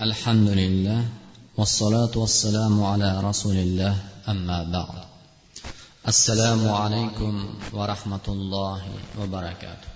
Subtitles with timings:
[0.00, 1.00] الحمد لله
[1.56, 3.94] والصلاة والسلام على رسول الله
[4.28, 4.98] أما بعد
[6.08, 7.34] السلام عليكم
[7.72, 8.80] ورحمة الله
[9.18, 9.88] وبركاته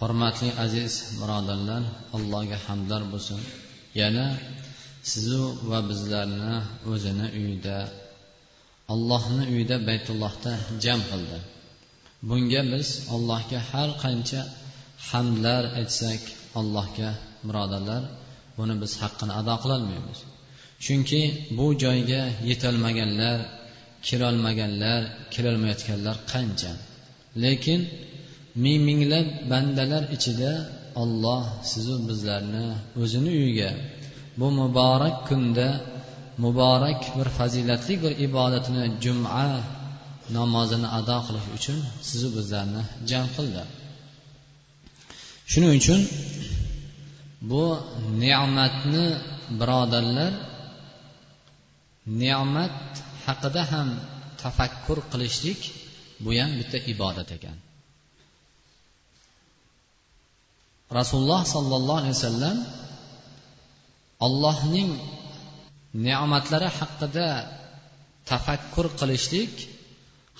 [0.00, 1.82] hurmatli aziz birodarlar
[2.16, 3.40] allohga hamdlar bo'lsin
[4.00, 4.26] yana
[5.12, 6.54] sizu va bizlarni
[6.92, 7.78] o'zini uyida
[8.92, 10.52] allohni uyida baytullohda
[10.84, 11.38] jam qildi
[12.28, 14.40] bunga biz allohga har qancha
[15.10, 16.22] hamdlar aytsak
[16.60, 17.10] allohga
[17.48, 18.02] birodarlar
[18.57, 20.19] buni biz haqqini ado qilolmaymiz.
[20.85, 21.21] Chunki
[21.57, 23.39] bu joyga yetolmaganlar
[24.07, 25.01] kirolmaganlar
[25.33, 26.71] kirolmayotganlar qancha?
[27.43, 27.81] Lekin
[28.63, 30.51] ming minglab bandalar ichida
[31.01, 32.65] olloh sizu bizlarni
[33.01, 33.71] o'zini uyiga
[34.39, 35.67] bu muborak kunda
[36.43, 39.45] muborak bir fazilatli bir ibodatini juma
[40.37, 43.63] namozini ado qilish uchun sizu bizlarni jam qildi.
[45.51, 45.99] Shuning uchun
[47.49, 47.65] bu
[48.23, 49.07] ne'matni
[49.59, 50.33] birodarlar
[52.21, 52.77] ne'mat
[53.25, 53.89] haqida ham
[54.41, 55.61] tafakkur qilishlik
[56.23, 57.57] bu ham bitta ibodat ekan.
[60.99, 62.57] Rasululloh sollallohu alayhi vasallam
[64.25, 64.91] allohning
[66.07, 67.27] ne'matlari haqida
[68.31, 69.53] tafakkur qilishlik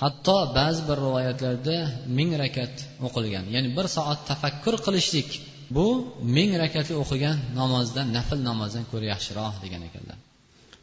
[0.01, 1.77] hatto ba'zi bir rivoyatlarda
[2.17, 2.75] ming rakat
[3.07, 5.29] o'qilgan ya'ni bir soat tafakkur qilishlik
[5.75, 5.87] bu
[6.35, 10.17] ming rakatli o'qigan namozdan nafl namozdan ko'ra yaxshiroq degan ekanlar.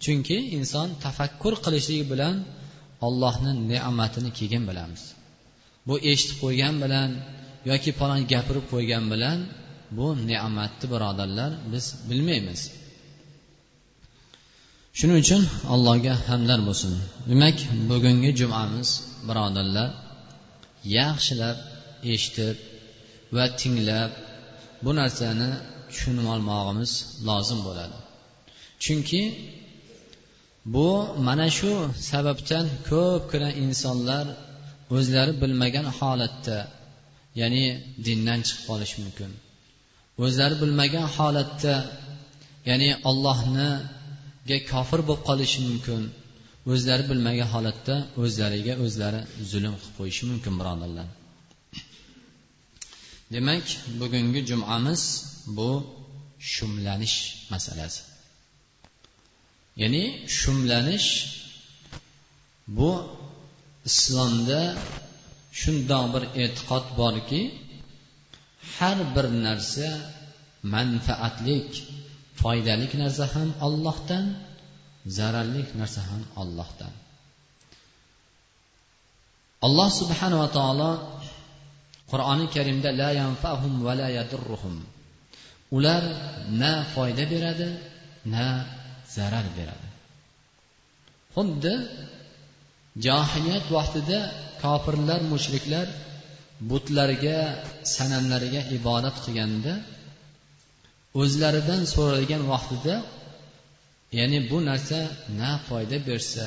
[0.05, 2.36] Chunki inson tafakkur qilishligi bilan
[3.06, 5.03] ollohni ne'matini keyin bilamiz.
[5.88, 7.10] Bu eshitib qo'ygan bilan
[7.70, 9.38] yoki palon gapirib qo'ygan bilan
[9.97, 12.60] bu ne'matni birodarlar biz bilmaymiz.
[14.98, 15.42] Shuning uchun
[15.75, 16.92] allohga hamdlar bo'lsin.
[17.30, 17.58] Demak
[17.91, 18.88] bugungi jumamiz
[19.28, 19.88] birodarlar
[20.98, 21.58] yaxshilab
[22.12, 22.56] eshitib
[23.36, 24.10] va tinglab
[24.84, 25.50] bu narsani
[25.91, 26.92] tushunib olmog'imiz
[27.28, 27.97] lozim bo'ladi.
[28.84, 29.22] Chunki
[30.75, 30.88] bu
[31.27, 31.72] mana shu
[32.11, 34.26] sababdan ko'pgina insonlar
[34.97, 36.59] o'zlari bilmagan holatda
[37.41, 37.65] ya'ni
[38.06, 39.31] dindan chiqib qolishi mumkin.
[40.25, 41.75] O'zlari bilmagan holatda
[42.70, 46.03] ya'ni ollohniga kofir bo'lib qolishi mumkin.
[46.72, 49.20] O'zlari bilmagan holatda o'zlariga o'zlari
[49.50, 51.09] zulm qilib qo'yishi mumkin birodarlar.
[53.32, 53.66] Demak
[54.00, 55.03] bugungi jumamiz
[55.56, 55.70] bu
[56.53, 57.19] shumlanish
[57.53, 58.03] masalasi.
[59.81, 60.04] Ya'ni
[60.38, 61.09] shumlanish
[62.76, 62.91] bu
[63.88, 64.60] islomda
[65.60, 67.43] shundoq bir e'tiqod borki
[68.76, 69.88] har bir narsa
[70.75, 71.70] manfaatlik
[72.41, 74.25] foydalik narsa ham ollohdan
[75.16, 76.93] zararli narsa ham ollohdan
[79.66, 80.91] alloh subhanava taolo
[82.12, 84.77] qur'oni karimda la yanfahum va la yadurruhum.
[85.77, 86.03] Ular
[86.61, 87.69] na foyda beradi
[88.34, 88.47] na
[89.17, 89.89] zarar beradi.
[91.34, 91.75] Xuddi
[93.06, 94.19] johiliyat vaqtida
[94.62, 95.87] kofirlar mushriklar
[96.71, 97.39] butlarga
[97.95, 99.73] sanamlariga ibodat qilganda
[101.21, 102.94] o'zlaridan so'ralgan vaqtida
[104.19, 105.00] ya'ni bu narsa
[105.41, 106.47] na foyda bersa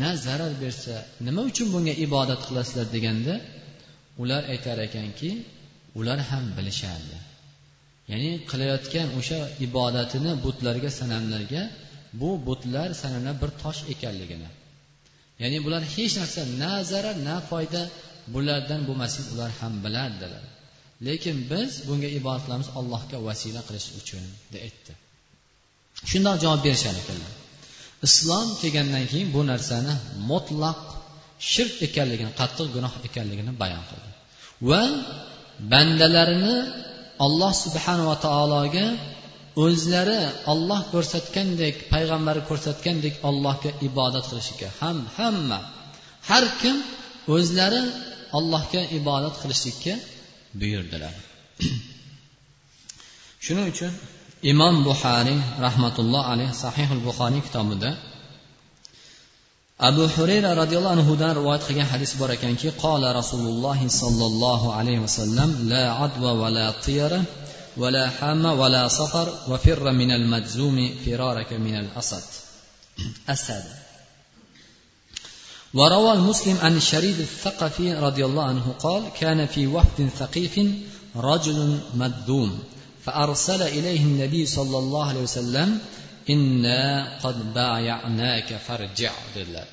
[0.00, 0.94] na zarar bersa
[1.26, 3.34] nima uchun bunga ibodat qilasizlar deganda
[4.22, 5.30] ular aytar ekanki
[5.98, 7.18] ular ham bilishardi.
[8.10, 11.62] Ya'ni qilayotgan o'sha ibodatini butlarga sanamlarga
[12.20, 14.50] bu butlar sanamlar bir tosh ekanligini.
[15.42, 17.82] Ya'ni bular hech narsa na zarar na foyda
[18.34, 20.44] bulardan bo'lmasligini ular ham bilardilar.
[21.06, 24.92] Lekin biz bunga ibodat qilamiz allohga vasila qilish uchun deb aytdi.
[26.10, 27.32] Shundoq javob berishar ekanlar
[28.06, 29.94] islom kelgandan keyin bu narsani
[30.30, 30.78] mutlaq
[31.52, 34.10] shirk ekanligini qattiq gunoh ekanligini bayon qildi.
[34.68, 34.82] Va
[35.72, 36.56] bandalarini
[37.26, 38.86] alloh subhanava taologa
[39.64, 40.20] o'zlari
[40.52, 45.58] olloh ko'rsatgandek payg'ambari ko'rsatgandek allohga ibodat qilishga ham hamma
[46.28, 46.76] har kim
[47.34, 47.82] o'zlari
[48.38, 49.94] allohga ibodat qilishlikka
[50.60, 51.14] buyurdilar.
[53.44, 53.92] Shuning uchun
[54.52, 57.90] imom buxoriy rahmatulloh alayh sahihul buxoriy kitobida
[59.78, 65.84] abu hurayra roziyallohu anhudan rivoyat qilgan hadis bor ekanki qola rasululloh sollallohu alayhi vasallam la
[66.06, 67.20] adva va la tiyara
[67.76, 72.22] ولا حام ولا صفر وفر من المجزوم فرارك من الأسد
[73.28, 73.64] أسد
[75.74, 80.60] وروى المسلم عن الشريد الثقفي رضي الله عنه قال كان في وفد ثقيف
[81.16, 82.58] رجل مذوم
[83.04, 85.78] فأرسل إليه النبي صلى الله عليه وسلم
[86.32, 86.82] inna
[87.22, 87.36] qad
[89.34, 89.66] dedilar.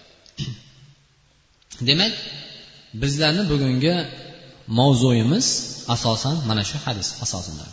[1.87, 2.13] Demak
[3.01, 3.95] bizlarni bugungi
[4.79, 5.47] mavzuyimiz
[5.95, 7.65] asosan mana shu hadis asosida.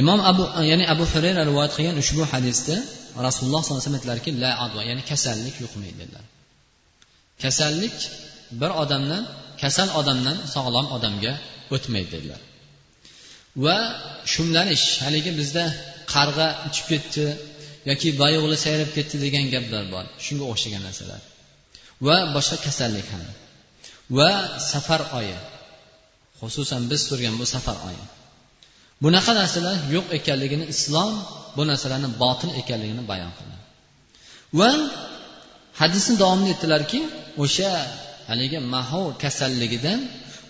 [0.00, 2.76] Imom abu ya'ni abu hurayra rivoyat qilgan ushbu hadisda
[3.26, 6.24] rasululloh sollallohu alayhi vasallam aytdilarki la adva ya'ni kasallik yuqmaydi dedilar.
[7.42, 7.96] Kasallik
[8.60, 9.22] bir odamdan
[9.62, 11.32] kasal odamdan sog'lom odamga
[11.74, 12.40] o'tmaydi dedilar.
[13.64, 13.76] Va
[14.32, 15.64] shumlanish haligi bizda
[16.14, 17.26] qarg'a uchib ketdi
[17.90, 20.04] yoki bayo'g'li sayrab ketdi degan gaplar bor.
[20.26, 21.20] Shunga o'xshagan narsalar.
[22.06, 23.22] Va boshqa kasallik ham.
[24.18, 24.30] Va
[24.72, 25.38] safar oyi.
[26.40, 28.04] Xususan biz turgan bu safar oyi.
[29.04, 31.12] Bunaqa narsalar yo'q ekanligini islom
[31.56, 33.56] bu narsalarni botil ekanligini bayon qildi.
[34.58, 34.70] Va
[35.80, 37.00] hadisni davomida aytdilarki
[37.44, 37.70] o'sha
[38.30, 40.00] haligi mahov kasalligidan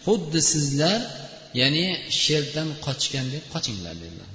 [0.06, 0.98] xuddi sizlar
[1.60, 1.84] ya'ni
[2.22, 4.30] sherdan qochgandek qochinglar dedilar.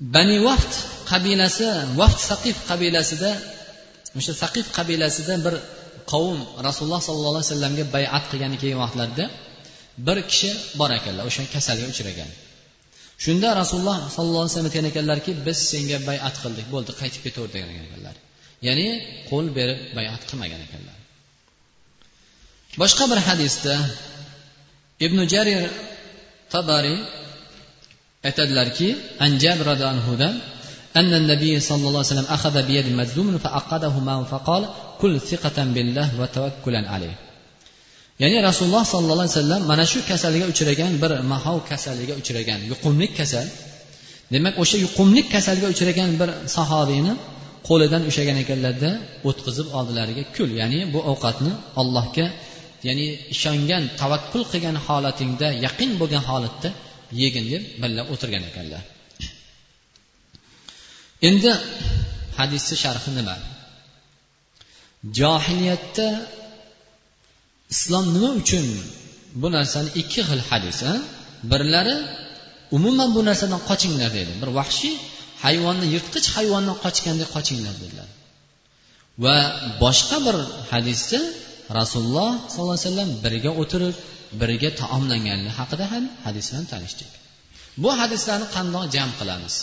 [0.00, 0.72] Bani vaft
[1.10, 1.66] qabilasi
[2.00, 3.30] vaft saqif qabilasida
[4.18, 5.54] o'sha saqif qabilasida bir
[6.12, 9.24] qavm rasululloh sollallohu alayhi vasallamga bayat qilgani kelgan vaqtlarida
[10.06, 10.50] bir kishi
[10.80, 12.30] bor ekanlar o'sha kasalga uchragan.
[13.24, 17.70] Shunda rasululloh sollallohu alayhi vasallam aytgan ekanlarki biz senga bayat qildik bo'ldi qaytib ketaver degan
[17.88, 18.14] ekanlar.
[18.66, 18.88] Ya'ni
[19.30, 20.96] qo'l berib bayat qilmagan ekanlar.
[22.82, 23.74] Boshqa bir hadisda
[25.06, 25.62] ibn jarir
[26.54, 26.98] tabariy
[28.27, 28.87] aytadilarki
[29.23, 30.35] an jabir anhudan
[31.01, 34.63] أن النبي صلى الله عليه وسلم أخذ بيد مجذوم فأقده معه فقال
[35.01, 37.15] كل ثقة بالله وتوكلا عليه
[38.23, 43.45] ya'ni rasululloh sollallohu alayhi vasallam mana shu kasalga uchragan bir mahov kasalliga uchragan yuqumlik kasal
[44.33, 47.13] demak o'sha yuqumlik kasalga uchragan bir sahobiyni
[47.67, 48.91] qo'lidan ushlagan ekanlarda
[49.29, 52.27] o'tqizib oldilariga kul ya'ni bu ovqatni allohga
[52.87, 56.69] ya'ni ishongan tavakkul qilgan holatingda yaqin bo'lgan holatda
[57.22, 58.82] yegin deb birga o'tirgan ekanlar.
[61.28, 61.52] Endi
[62.38, 63.36] hadisni sharhi nima?
[65.18, 66.08] Johiliyatda
[67.74, 68.66] islom nima uchun
[69.40, 70.80] bu narsani ikki xil hadis
[71.50, 71.96] birlari
[72.76, 74.94] umuman bu narsadan qochinglar dedi bir vahshiy
[75.44, 78.08] hayvonni yirtqich hayvondan qochgandek qochinglar dedilar.
[79.24, 79.36] Va
[79.82, 80.36] boshqa bir
[80.72, 81.20] hadisda
[81.78, 83.96] rasululloh sollallohu alayhi vasallam birga o'tirib
[84.40, 87.10] birga taomlanganligi haqida ham hadis bilan tanishdik.
[87.82, 89.54] Bu hadislarni qandoq jam qilamiz?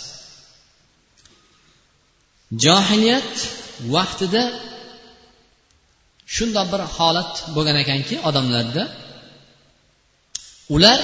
[2.64, 3.34] Johiliyat
[3.96, 4.44] vaqtida
[6.36, 8.84] shundoq bir holat bo'lgan ekanki odamlarda
[10.76, 11.00] ular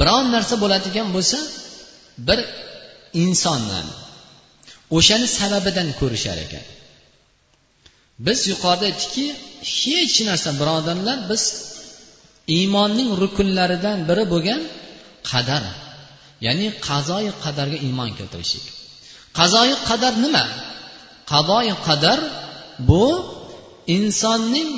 [0.00, 1.38] biron narsa bo'ladigan bo'lsa
[2.28, 2.40] bir
[3.24, 3.86] insondan
[4.96, 6.66] o'shani sababidan ko'rishar ekan.
[8.26, 9.26] Biz yuqorida aytdikki
[9.76, 11.42] hech narsa birodarlar biz
[12.56, 14.60] iymonning rukunlaridan biri bo'lgan
[15.30, 15.64] qadar
[16.46, 18.66] ya'ni qazoyi qadarga iymon keltirishlik.
[19.38, 20.44] Qazoyi qadar nima?
[21.32, 22.18] Qazoyi qadar
[22.88, 23.04] bu
[23.96, 24.70] insonning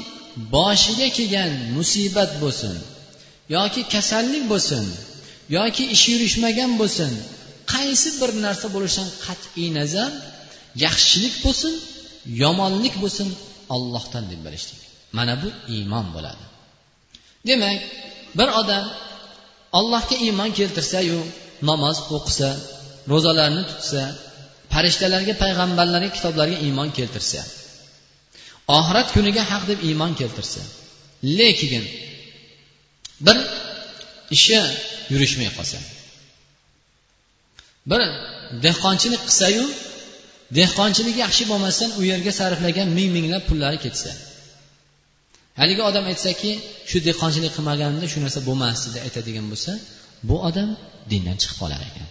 [0.54, 2.74] boshiga kelgan musibat bo'lsin
[3.56, 4.84] yoki kasallik bo'lsin
[5.56, 7.12] yoki ishi yurishmagan bo'lsin
[7.72, 10.10] qaysi bir narsa bo'lishidan qat'iy nazar
[10.84, 11.74] yaxshilik bo'lsin
[12.42, 13.28] yomonlik bo'lsin
[13.74, 14.80] ollohdan deb bilishlik
[15.16, 16.49] mana bu iymon bo'ladi.
[17.48, 17.78] Demak
[18.38, 18.84] bir odam
[19.78, 21.18] allohga iymon keltirsayu
[21.68, 22.50] namoz o'qisa
[23.12, 24.02] ro'zalarni tutsa
[24.72, 27.40] farishtalarga payg'ambarlarga kitoblarga iymon keltirsa
[28.78, 30.62] oxirat kuniga haq deb iymon keltirsa
[31.38, 31.84] lekin
[33.26, 33.36] bir
[34.36, 34.58] ishi
[35.12, 35.78] yurishmay qolsa
[37.90, 38.00] bir
[38.64, 39.64] dehqonchilik qilsayu
[40.58, 44.10] dehqonchilik yaxshi bo'lmasdan u yerga sarflagan ming minglab pullari ketsa
[45.60, 46.50] haligi odam aytsaki
[46.90, 49.72] shu dehqonchilik qilmaganimda shu narsa bo'lmasdi deb aytadigan bo'lsa
[50.28, 50.70] bu odam
[51.10, 52.08] dindan chiqib qolar ekan.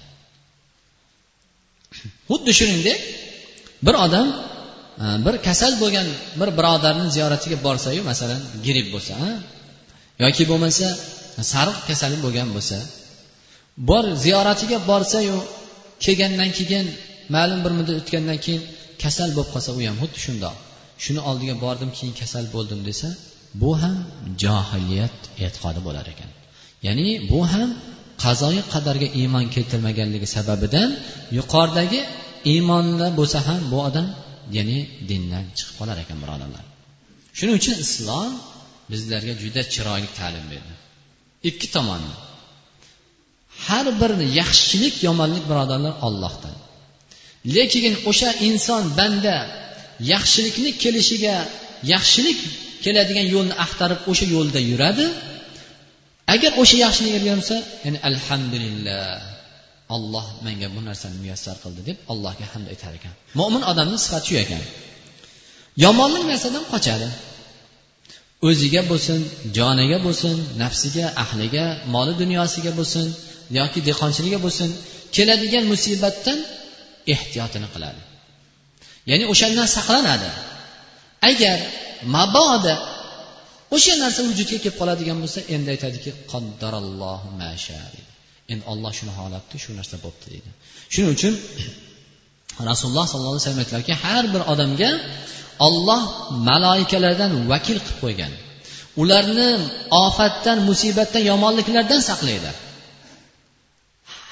[2.30, 3.00] Xuddi shuningdek
[3.86, 4.28] bir odam
[5.04, 6.08] e, bir kasal bo'lgan
[6.40, 9.16] bir birodarni ziyoratiga borsayu masalan gripp bo'lsa
[10.24, 10.88] yoki bo'lmasa
[11.54, 12.78] sariq kasali bo'lgan bo'lsa
[13.90, 15.38] bor ziyoratiga borsayu
[16.04, 16.86] kelgandan keyin
[17.36, 18.62] ma'lum bir muddat o'tgandan keyin
[19.04, 20.56] kasal bo'lib qolsa u ham xuddi shundoq
[21.04, 23.10] shuni oldiga bordim keyin kasal bo'ldim desa
[23.62, 23.98] bu ham
[24.44, 26.32] johiliyat e'tiqodi bo'lar ekan.
[26.88, 27.70] Ya'ni bu ham
[28.24, 30.90] qazoyi qadarga iymon keltirmaganligi sababidan
[31.38, 32.02] yuqoridagi
[32.54, 34.08] iymonda bo'lsa ham bu odam
[34.58, 34.80] ya'ni
[35.10, 36.64] dindan chiqib qolar ekan birodarlar
[37.38, 38.32] shuning uchun islom
[38.92, 40.74] bizlarga juda chiroyli ta'lim berdi.
[41.50, 42.16] Ikki tomonni
[43.68, 46.56] har bir yaxshilik yomonlik birodarlar ollohdan
[47.56, 49.38] lekin o'sha inson banda
[50.14, 51.36] yaxshilikni kelishiga
[51.94, 52.40] yaxshilik
[52.86, 55.06] keladigan yo'lni axtarib o'sha yo'lda yuradi.
[56.34, 59.06] Agar o'sha yaxshilik ergan bo'lsa ya'ni alhamdulillah
[59.96, 63.14] alloh menga bu narsani muyassar qildi deb allohga hamd aytar ekan.
[63.40, 64.62] Mo'min odamni sifati shu ekan.
[65.84, 67.08] Yomonlik narsadan qochadi.
[68.48, 69.20] O'ziga bo'lsin
[69.58, 73.06] joniga bo'lsin nafsiga ahliga moli dunyosiga bo'lsin
[73.60, 74.70] yoki dehqonchiligiga bo'lsin
[75.16, 76.40] keladigan musibatdan
[77.14, 78.02] ehtiyotini qiladi.
[79.10, 80.30] Ya'ni o'shandan saqlanadi.
[81.30, 81.58] Agar
[82.16, 82.76] mabodo.
[83.76, 86.10] O'sha narsa vujudga kelib qoladigan bo'lsa endi aytadiki
[88.54, 90.50] endi olloh shuni xohlabdi shu narsa bo'libdi deydi.
[90.94, 91.34] Shuning uchun
[92.70, 94.92] rasululloh sollallohu alayhi vasallam aytdilarki har bir odamga
[95.68, 96.02] olloh
[96.50, 98.32] maloikalardan vakil qilib qo'ygan.
[99.02, 99.50] Ularni
[100.06, 102.52] ofatdan musibatdan yomonliklardan saqlaydi.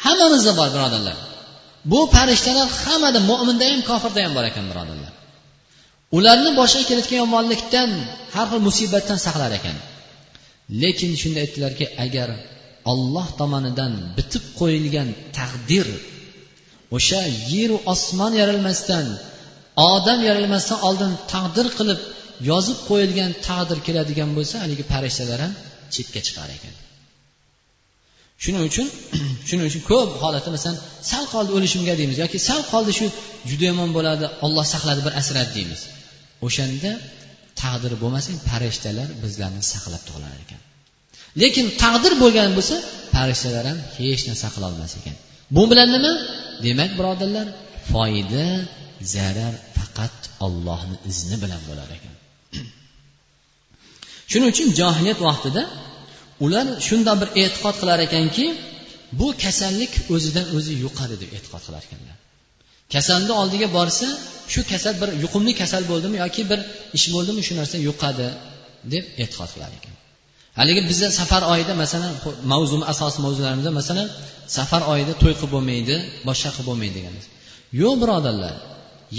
[0.05, 1.17] Hammamizda bor birodarlar.
[1.91, 5.11] Bu farishtalar hammada mo'minda ham kofirda ham bor ekan birodarlar.
[6.15, 7.89] Ularni boshiga kelayotgan yomonlikdan
[8.35, 9.77] har xil musibatdan saqlar ekan.
[10.81, 12.29] Lekin shunda aytdilarki agar
[12.91, 15.87] olloh tomonidan bitib qo'yilgan taqdir
[16.97, 17.21] o'sha
[17.53, 19.05] yeru osmon yaralmasdan
[19.93, 21.99] odam yaralmasdan oldin taqdir qilib
[22.49, 25.53] yozib qo'yilgan taqdir keladigan bo'lsa haligi farishtalar ham
[25.93, 26.75] chetga chiqar ekan.
[28.43, 28.87] Shuning uchun
[29.47, 30.77] shuning uchun ko'p holatda masalan
[31.11, 33.05] sal qoldi o'lishimga deymiz yoki sal qoldi shu
[33.49, 35.81] juda yomon bo'ladi olloh saqladi bir asradi deymiz.
[36.45, 36.91] O'shanda
[37.61, 40.61] taqdir bo'lmasa farishtalar bizlarni saqlab tug'ilar ekan.
[41.41, 42.75] Lekin taqdir bo'lgan bo'lsa
[43.15, 45.15] farishtalar ham hech narsa qilolmas ekan.
[45.55, 46.13] Bu bilan nima?
[46.65, 47.47] Demak birodarlar
[47.91, 48.45] foyda
[49.15, 52.15] zarar faqat ollohni izni bilan bo'lar ekan.
[54.31, 55.63] Shuning uchun johiliyat vaqtida
[56.45, 58.45] ular shundoq bir e'tiqod qilar ekanki
[59.19, 62.17] bu kasallik o'zidan o'zi yuqadi deb e'tiqod qilar ekanlar.
[62.93, 64.07] Kasalni oldiga borsa
[64.53, 66.59] shu kasal bir yuqumli kasal bo'ldimi yoki bir
[66.97, 68.27] ish bo'ldimi shu narsa yuqadi
[68.93, 69.95] deb e'tiqod qilar ekan.
[70.59, 72.13] Haligi biza safar oyida masalan
[72.53, 74.07] mavzu asosiy mavzularimizda masalan
[74.57, 75.95] safar oyida to'y qilib bo'lmaydi
[76.27, 77.25] boshqa qilib bo'lmaydi deganmiz.
[77.81, 78.55] Yo'q birodarlar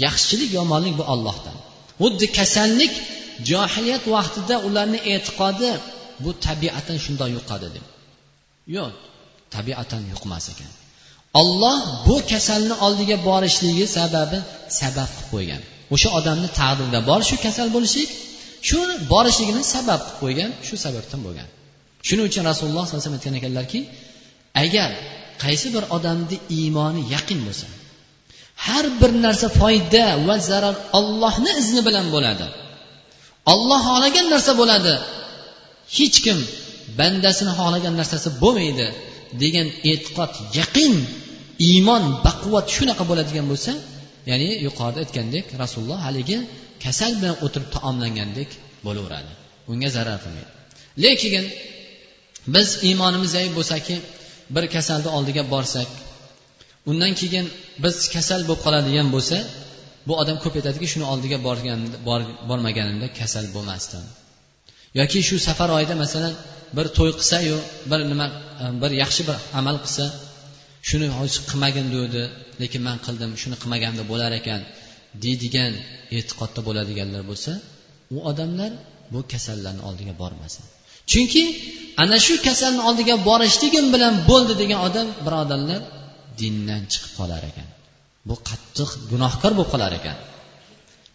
[0.05, 1.57] yaxshilik yomonlik bu ollohdan
[2.01, 2.93] xuddi kasallik
[3.49, 5.69] johiliyat vaqtida ularni e'tiqodi
[6.23, 7.85] bu tabiatan shundoq yuqadi deb.
[8.75, 8.93] Yo'q
[9.55, 10.71] tabiatan yuqmas ekan.
[11.33, 14.37] Olloh bu kasalni oldiga borishligi sababi
[14.79, 15.61] sabab qilib qo'ygan.
[15.93, 18.09] O'sha odamni taqdirida bor shu kasal bo'lishlik
[18.67, 18.79] shu
[19.13, 21.47] borishligini sabab qilib qo'ygan shu sababdan bo'lgan.
[22.07, 23.79] Shuning uchun rasululloh sollallohu alayhi vasallam aytgan ekanlarki
[24.63, 24.89] agar
[25.43, 27.67] qaysi bir odamni iymoni yaqin bo'lsa
[28.65, 32.47] har bir narsa foyda va zarar ollohni izni bilan bo'ladi
[33.53, 34.93] olloh xohlagan narsa bo'ladi
[35.97, 36.37] hech kim
[36.99, 38.87] bandasini xohlagan narsasi bo'lmaydi
[39.43, 40.93] degan e'tiqod yaqin
[41.69, 43.71] iymon baquvvat shunaqa bo'ladigan bo'lsa
[44.29, 46.37] ya'ni yuqorida aytgandek rasululloh haligi
[46.85, 48.49] kasal bilan o'tirib taomlangandek
[48.85, 49.31] bo'laveradi.
[49.71, 50.51] Unga zarar qilmaydi.
[51.03, 51.45] Lekin
[52.55, 53.95] biz iymonimiz zaif bo'lsaki
[54.55, 55.89] bir kasalni oldiga borsak
[56.89, 57.45] undan keyin
[57.83, 59.37] biz kasal bo'lib qoladigan bo'lsa
[60.07, 61.81] bu odam ko'p aytadiki shuni oldiga borgan
[62.49, 64.03] bormaganimda kasal bo'lmasdim.
[64.99, 66.33] Yoki shu safar oyida masalan
[66.77, 67.57] bir to'y qilsayu
[67.91, 68.27] bir nima
[68.63, 70.05] e, bir yaxshi bir amal qilsa
[70.89, 71.07] shuni
[71.49, 72.23] qilmagin degandi
[72.61, 74.61] lekin man qildim shuni qilmaganda bo'lar ekan
[75.23, 75.73] deydigan
[76.17, 77.51] e'tiqodda bo'ladiganlar bo'lsa
[78.15, 78.71] u odamlar
[79.13, 80.63] bu kasallarni oldiga bormasin.
[81.11, 81.43] Chunki
[82.03, 85.81] ana shu kasalni oldiga borishligim bilan bo'ldi degan odam birodarlar
[86.41, 87.67] dindan chiqib qolar ekan.
[88.29, 90.17] Bu qattiq gunohkor bo'lib qolar ekan.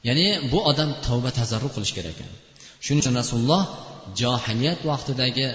[0.08, 2.30] Ya'ni bu odam tavba tazarru qilish kerak ekan.
[2.84, 3.62] Shuning uchun rasululloh
[4.20, 5.48] johiliyat vaqtidagi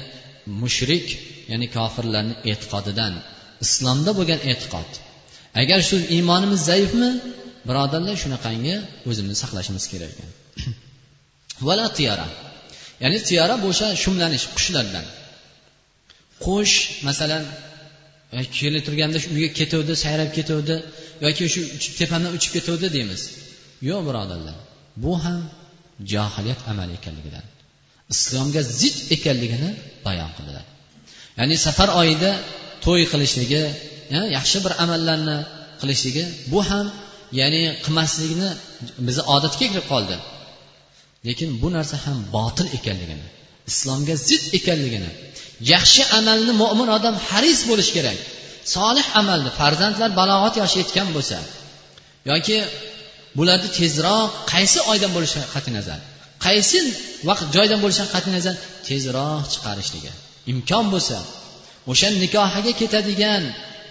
[0.61, 1.07] mushrik
[1.51, 3.13] ya'ni kofirlarni e'tiqodidan
[3.65, 4.89] islomda bo'lgan e'tiqod.
[5.61, 7.11] Agar shu iymonimiz zaifmi?
[7.69, 8.75] Birodarlar shunaqangi
[9.09, 10.29] o'zimizni saqlashimiz kerak ekan.
[11.67, 12.27] Vala tiyara.
[13.03, 15.05] Ya'ni tiyara bu o'sha shumlanish qushlardan.
[16.45, 16.75] Qush
[17.07, 17.43] masalan
[18.37, 20.75] e, kelib turganda shu uyga ketuvdi sayrab ketuvdi
[21.25, 21.61] yoki shu
[21.99, 23.21] tepamdan uchib ketuvdi deymiz.
[23.89, 24.57] Yo'q birodarlar.
[25.03, 25.39] Bu ham
[26.13, 27.45] johiliyat amali ekanligidan
[28.13, 29.69] islomga zid ekanligini
[30.05, 30.65] bayon qildilar.
[31.39, 32.31] Ya'ni safar oyida
[32.85, 33.63] to'y qilishligi
[34.37, 35.37] yaxshi bir amallarni
[35.81, 36.85] qilishligi bu ham
[37.39, 38.49] ya'ni qilmaslikni
[39.07, 40.15] bizni odatga kirib qoldi.
[41.27, 43.27] Lekin bu narsa ham botil ekanligini
[43.71, 45.11] islomga zid ekanligini
[45.73, 48.17] yaxshi amalni mo'min odam haris bo'lishi kerak
[48.75, 51.37] solih amalni farzandlar balog'at yoshi yetgan bo'lsa
[52.31, 52.57] yoki
[53.37, 55.99] bularni tezroq qaysi oydan bo'lishidan qat'iy nazar?
[56.45, 56.79] Qaysi
[57.29, 58.55] vaqt joydan bo'lishidan qat'iy nazar?
[58.89, 60.11] Tezroq chiqarishligi.
[60.51, 61.17] Imkon bo'lsa
[61.91, 63.43] o'sha nikohiga ketadigan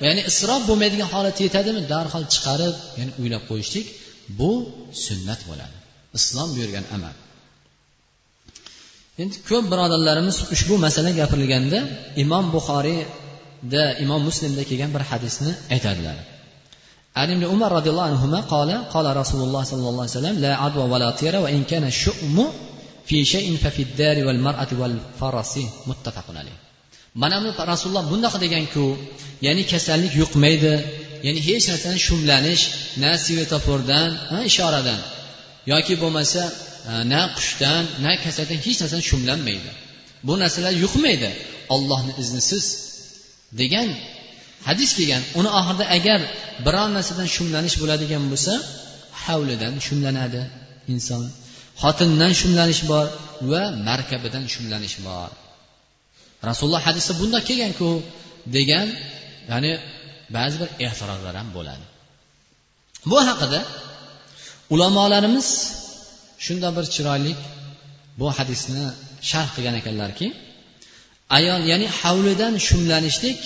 [0.07, 1.81] ya'ni isrof bo'lmaydigan holat yetadimi?
[1.93, 3.87] Darhol chiqarib ya'ni uylab qo'yishlik
[4.39, 4.51] bu
[5.07, 5.77] sunnat bo'ladi.
[6.19, 7.15] Islom buyurgan amal.
[9.23, 11.79] Endi ko'p birodarlarimiz ushbu masala gapirilganda
[12.25, 16.17] imom buxoriyda imom muslimda kelgan bir hadisni aytadilar.
[17.18, 20.56] عن ابن عمر رضي الله عنهما قال قال رسول الله صلى الله عليه وسلم لا
[20.56, 22.38] عدوى ولا طيرة وإن كان الشؤم
[23.06, 26.58] في شيء ففي الدار والمرأة والفرس متفق عليه
[27.16, 28.86] mana bu rasululloh bundoq deganku
[29.46, 30.74] ya'ni kasallik yuqmaydi
[31.26, 32.64] ya'ni hech narsadan shumlanish
[33.04, 34.10] na svetofordan
[34.50, 35.00] ishoradan
[35.72, 36.44] yoki bo'lmasa
[37.14, 39.72] na qushdan na kasallikdan hech narsadan shumlanmaydi
[40.28, 41.30] bu narsalar yuqmaydi
[41.76, 42.66] ollohni iznisiz
[43.62, 43.88] degan
[44.69, 46.21] hadis kelgan uni oxirida agar
[46.67, 48.53] biron narsadan shumlanish bo'ladigan bo'lsa
[49.25, 50.43] havlidan shumlanadi
[50.93, 51.25] inson.
[51.83, 53.07] Xotindan shumlanish bor
[53.51, 55.31] va markabidan shumlanish bor.
[56.49, 57.91] Rasululloh hadisda bundoq kelganku
[58.57, 58.87] degan
[59.51, 59.73] ya'ni
[60.37, 61.85] ba'zi bir ehtirozlar ham bo'ladi.
[63.11, 63.61] Bu haqida
[64.75, 65.49] ulamolarimiz
[66.45, 67.33] shundoq bir chiroyli
[68.21, 68.85] bu hadisni
[69.31, 70.27] sharh qilgan ekanlarki
[71.39, 73.41] ayol ya'ni havlidan shumlanishlik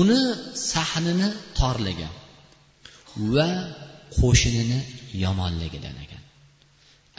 [0.00, 0.20] uni
[0.72, 2.08] sahnini torligi
[3.34, 3.48] va
[4.18, 4.80] qo'shinini
[5.24, 6.22] yomonligidan ekan.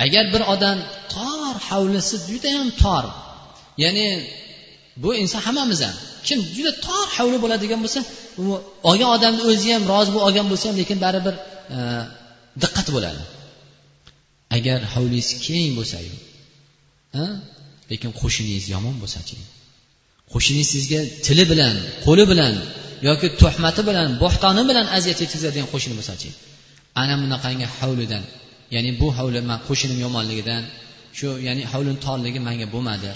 [0.05, 0.77] Agar bir odam
[1.15, 3.05] tor hovlisi judayam tor
[3.83, 4.07] ya'ni
[5.03, 5.95] bu inson hammamiz ham
[6.27, 7.99] kim juda tor hovli bo'ladigan bo'lsa
[8.41, 8.43] u
[8.89, 11.35] olgan odamni o'zi ham rozi bo'lib olgan bo'lsa ham lekin baribir
[11.75, 11.77] e,
[12.63, 13.23] diqqat bo'ladi.
[14.57, 16.13] Agar hovlingiz keng bo'lsayu
[17.91, 19.37] lekin qo'shningiz yomon bo'lsachi?
[20.33, 21.75] Qo'shningiz sizga tili bilan
[22.05, 22.53] qo'li bilan
[23.07, 26.29] yoki tuhmati bilan bo'htoni bilan aziyat yetkazadigan qo'shni bo'lsachi
[27.01, 28.23] ana bunaqangi hovlidan
[28.75, 30.63] ya'ni bu hovli man qo'shnim yomonligidan
[31.17, 33.11] shu ya'ni hovlini torligi manga bo'lmadi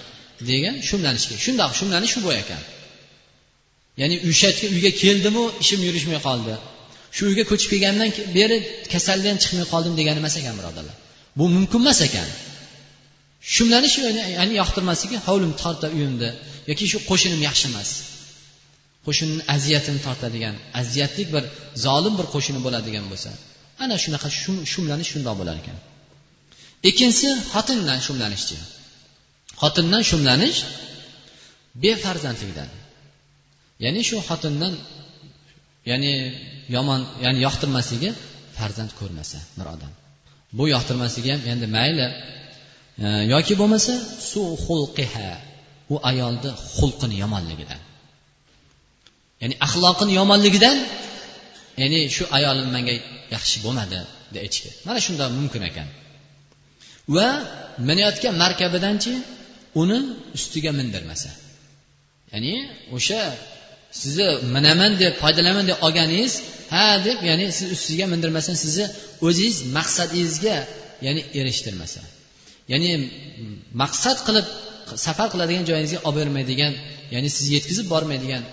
[0.50, 2.62] degan shumlanishga shundoq shumlanish shu bo'y ekan.
[4.02, 6.54] Ya'ni o'sha uyga keldimu ishim yurishmay qoldi.
[7.16, 8.58] Shu uyga ko'chib kelgandan beri
[8.94, 10.96] kasallikdan chiqmay qoldim degani emas ekan birodarlar.
[11.40, 12.28] Bu mumkin emas ekan.
[13.56, 13.96] Shumlanish
[14.40, 16.30] ya'ni yoqtirmasligi hovlim torta uyimda
[16.70, 17.90] yoki shu qo'shnim yaxshi emas.
[19.06, 21.44] Qo'shnini aziyatini tortadigan aziyatlik bir
[21.86, 23.30] zolim bir qo'shni bo'ladigan bo'lsa
[23.84, 24.30] ana shunaqa
[24.74, 25.78] shumlanish shundoq bo'lar ekan.
[26.90, 28.58] Ikkinchisi xotindan shumlanishchi.
[29.62, 30.60] Xotindan shumlanish
[31.84, 32.70] befarzandlikdan
[33.84, 34.74] ya'ni shu xotindan
[35.90, 36.14] ya'ni
[36.76, 38.10] yomon ya'ni yoqtirmasligi
[38.58, 39.94] farzand ko'rmasa bir odam.
[40.58, 42.06] Bu yoqtirmasligi ham endi mayli
[43.34, 43.94] yoki bo'lmasa
[44.30, 45.30] su xulqiha
[45.94, 47.82] u ayolni xulqini yomonligidan.
[49.42, 50.78] Ya'ni axloqini yomonligidan
[51.82, 52.94] ya'ni shu ayolim menga
[53.36, 54.00] yaxshi bo'lmadi
[54.34, 55.88] deb aytishga mana shunda mumkin ekan.
[57.16, 57.28] Va
[57.90, 59.14] minayotgan markabidanchi
[59.82, 60.00] uni
[60.38, 61.32] ustiga mindirmasa.
[62.34, 62.54] Ya'ni
[62.98, 63.22] o'sha
[64.02, 66.34] sizni minaman deb foydalanaman deb olganingiz
[66.74, 68.86] ha deb ya'ni siz ustiga mindirmasa sizni
[69.28, 70.58] o'zingiz maqsadingizga
[71.06, 72.02] ya'ni erishtirmasa.
[72.72, 72.92] Ya'ni
[73.82, 74.48] maqsad qilib
[75.06, 76.74] safar qiladigan joyingizga olib bermaydigan
[77.14, 78.44] ya'ni sizni yetkazib bormaydigan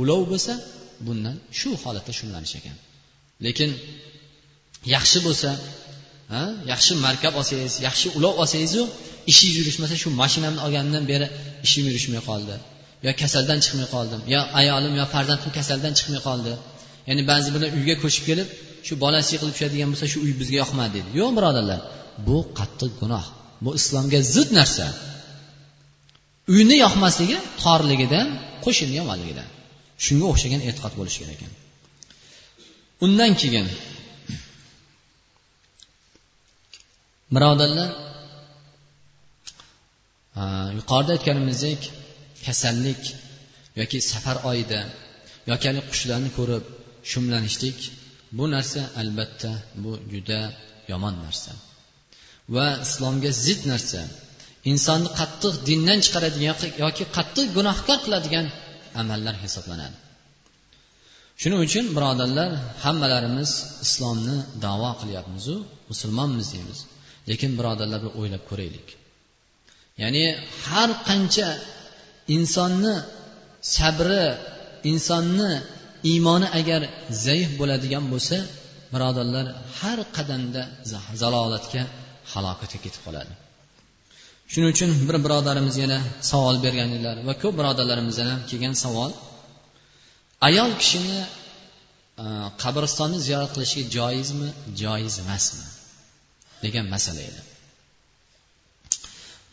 [0.00, 0.52] ulov bo'lsa
[1.06, 2.76] bundan shu holatda shumlanish ekan.
[3.46, 3.70] Lekin
[4.94, 5.50] yaxshi bo'lsa
[6.32, 8.82] ha yaxshi markab olsangiz yaxshi ulov olsangizu
[9.30, 11.26] ishingiz yurishmasa shu mashinamni olgandan beri
[11.66, 12.54] ishim yurishmay qoldi
[13.06, 16.52] yo kasaldan chiqmay qoldim yo ayolim yo farzandim kasaldan chiqmay qoldi.
[17.08, 18.48] Ya'ni ba'zi birlar uyga ko'chib kelib
[18.86, 21.80] shu bolasi yiqilib tushadigan bo'lsa shu uy bizga yoqmadi deydi yo'q birodarlar
[22.26, 23.24] bu qattiq gunoh.
[23.64, 24.86] Bu islomga zid narsa.
[26.54, 28.26] Uyni yoqmasligi torligidan
[28.64, 29.48] qo'shni yomonligidan
[30.04, 31.52] shunga o'xshagan e'tiqod bo'lishi kerak ekan.
[33.04, 33.66] Undan keyin
[37.34, 37.90] birodarlar
[40.78, 41.80] yuqorida aytganimizdek
[42.46, 43.02] kasallik
[43.80, 44.80] yoki safar oyida
[45.50, 46.64] yoki qushlarni ko'rib
[47.10, 47.78] shumlanishlik
[48.38, 49.50] bu narsa albatta
[49.82, 50.40] bu juda
[50.90, 51.52] yomon narsa.
[52.54, 54.00] Va islomga zid narsa
[54.70, 58.46] insonni qattiq dindan chiqaradigan yoki qattiq gunohkor qiladigan
[59.00, 59.96] amallar hisoblanadi.
[61.40, 62.50] Shuning uchun birodarlar
[62.84, 63.50] hammalarimiz
[63.86, 65.54] islomni davo qilyapmizu
[65.90, 66.78] musulmonmiz deymiz.
[67.30, 68.88] Lekin birodarlar bir o'ylab ko'raylik.
[70.02, 70.24] Ya'ni
[70.66, 71.48] har qancha
[72.36, 72.94] insonni
[73.76, 74.24] sabri
[74.92, 75.52] insonni
[76.12, 76.82] iymoni agar
[77.26, 78.36] zaif bo'ladigan bo'lsa
[78.94, 79.46] birodarlar
[79.78, 80.62] har qadamda
[81.22, 81.82] zalolatga
[82.32, 83.32] halokatga ketib qoladi.
[84.52, 85.98] Shuning uchun bir birodarimiz yana
[86.30, 89.10] savol bergan edilar va ko'p birodarlarimizdan ham kelgan savol.
[90.48, 91.18] Ayol kishini
[92.22, 92.24] e,
[92.62, 94.48] qabristonni ziyorat qilishi joizmi
[94.82, 95.66] joiz emasmi?
[96.62, 97.40] degan masala edi.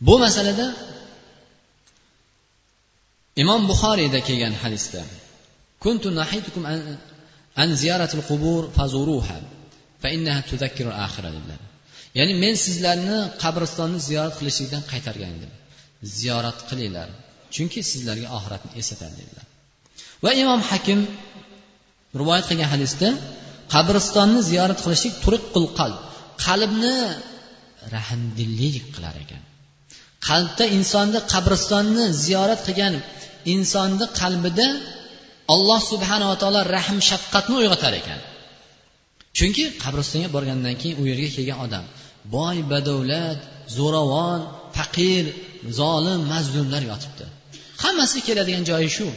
[0.06, 0.66] Bu masalada
[3.42, 5.02] imom buxoriyda kelgan hadisda
[5.84, 6.64] kuntu nahitukum
[7.62, 9.38] an ziyaratil qubur fazuruha
[10.02, 11.60] fa innaha tudakkiru akhira dedilar.
[12.18, 15.52] Ya'ni men sizlarni qabristonni ziyorat qilishlikdan qaytargan edim.
[16.18, 17.08] Ziyorat qilinglar
[17.54, 19.44] chunki sizlarga oxiratni eslatadi dedilar.
[20.24, 21.00] Va imom hakim
[22.20, 23.08] rivoyat qilgan hadisda
[23.74, 25.98] qabristonni ziyorat qilishlik turiqqul qalb
[26.46, 26.96] qalbni
[27.94, 29.42] rahmdillik qilar ekan.
[30.28, 32.94] Qalbda insonni qabristonni ziyorat qilgan
[33.54, 34.68] insonni qalbida
[35.54, 38.20] alloh subhanava taolo rahm shafqatni uyg'otar ekan.
[39.38, 41.84] Chunki qabristonga borgandan keyin u yerga kelgan odam
[42.34, 43.38] boy badavlat
[43.78, 44.40] zo'ravon
[44.76, 45.24] faqir
[45.80, 47.24] zolim mazlumlar yotibdi.
[47.82, 49.08] Hammasi keladigan joyi shu.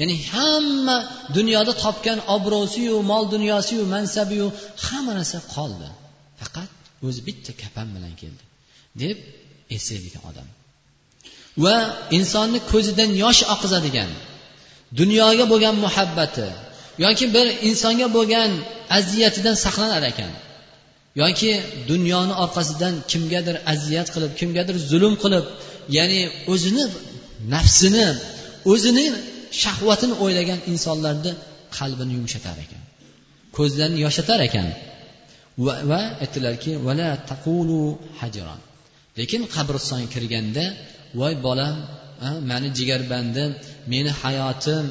[0.00, 0.96] Ya'ni hamma
[1.36, 4.46] dunyoda topgan obro'siyu mol dunyosiyu mansabiyu
[4.86, 5.88] hamma narsa qoldi.
[6.40, 6.70] Faqat
[7.06, 8.42] o'zi bitta kafan bilan keldi
[9.02, 9.16] deb
[9.76, 10.48] eslaydigan odam.
[11.64, 11.76] Va
[12.18, 14.10] insonni ko'zidan yosh oqizadigan
[15.00, 16.48] dunyoga bo'lgan muhabbati
[17.04, 18.50] yoki bir insonga bo'lgan
[18.98, 20.32] aziyatidan saqlanar ekan.
[21.20, 21.52] Yoki
[21.90, 25.44] dunyoni orqasidan kimgadir aziyat qilib kimgadir zulm qilib
[25.96, 26.20] ya'ni
[26.52, 26.84] o'zini
[27.54, 28.06] nafsini
[28.72, 29.06] o'zini
[29.62, 31.32] shahvatini o'ylagan insonlarni
[31.78, 32.82] qalbini yumshatar ekan.
[33.56, 34.66] Ko'zlarini yoshatar ekan.
[35.66, 37.80] Va, va aytdilarki vala taqulu
[38.20, 38.60] hajron.
[39.18, 40.64] Lekin qabristonga kirganda
[41.20, 41.74] voy bolam
[42.50, 43.50] mani jigarbandim
[43.92, 44.84] meni hayotim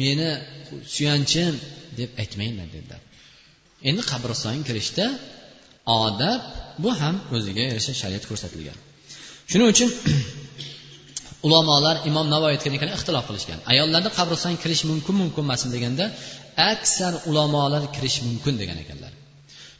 [0.00, 0.30] meni
[0.94, 1.54] suyanchim
[1.98, 3.00] deb aytmanglar dedilar.
[3.88, 5.04] Endi qabristonga kirishda
[5.96, 6.40] odab
[6.84, 8.76] bu ham o'ziga yarasha shariat ko'rsatilgan.
[9.50, 9.90] Shuning uchun
[11.46, 13.58] ulamolar imom navoiy aytgan ekan ixtilof qilishgan.
[13.72, 16.04] Ayollarni qabristonga kirish mumkin mumkin emasmi deganda
[16.72, 19.12] aksar ulamolar kirish mumkin degan ekanlar.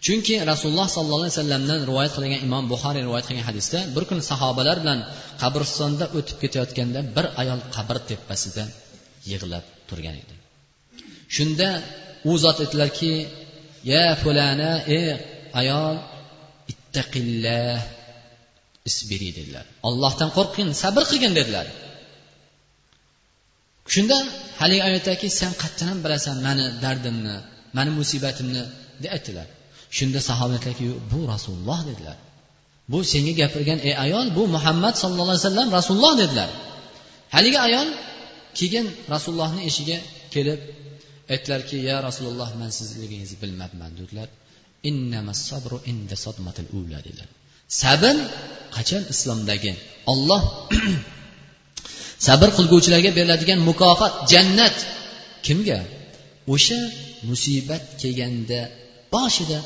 [0.07, 4.77] Chunki rasululloh sollallohu alayhi vasallamdan rivoyat qilingan imom buxoriy rivoyat qilgan hadisda bir kun sahobalar
[4.83, 4.99] bilan
[5.43, 8.65] qabristonda o'tib ketayotganda bir ayol qabr tepasida
[9.31, 10.35] yig'lab turgan edi.
[11.37, 11.69] Shunda
[12.31, 13.13] u zot aytdilarki
[13.93, 15.07] ya fulana ey
[15.61, 15.97] ayol
[16.73, 17.79] ittaqillah
[18.89, 19.67] isbiri dedilar.
[19.89, 21.67] Ollohdan qo'rqgin sabr qilgin dedilar.
[23.95, 24.17] Shunda
[24.61, 27.37] haligi ayol aytadiki sen qayerdan bilasan mani dardimni
[27.77, 28.63] mani musibatimni
[29.03, 29.47] deb aytdilar.
[29.97, 32.17] Shunda sahoba aytdilarki bu rasululloh dedilar.
[32.93, 36.51] Bu senga gapirgan ey ayol bu muhammad sallallohu alayhi vasallam rasululloh dedilar.
[37.35, 37.89] Haligi ayol
[38.59, 39.99] keyin rasulullohni eshigiga
[40.35, 40.61] kelib
[41.33, 44.29] aytdilarki ya rasululloh man sizligingizni bilmabman dedilar.
[47.07, 47.29] Dedilar.
[47.83, 48.17] Sabr
[48.77, 49.73] qachon islomdagi
[50.13, 50.43] olloh
[52.27, 54.77] sabr qilguvchilarga beriladigan mukofot jannat
[55.47, 55.81] kimga?
[56.55, 56.81] O'sha
[57.29, 58.61] musibat kelganda
[59.15, 59.59] boshida